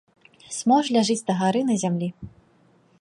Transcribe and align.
Смоўж 0.57 0.89
ляжыць 0.95 1.19
дагары 1.29 1.61
на 1.71 1.75
зямлі. 1.85 2.09